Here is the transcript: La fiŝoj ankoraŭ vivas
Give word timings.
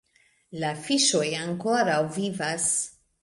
La 0.59 0.71
fiŝoj 0.85 1.27
ankoraŭ 1.41 1.99
vivas 2.17 2.67